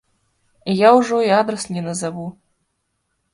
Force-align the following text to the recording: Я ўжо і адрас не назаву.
Я 0.75 0.89
ўжо 0.99 1.19
і 1.25 1.29
адрас 1.41 1.67
не 1.75 1.85
назаву. 1.89 2.27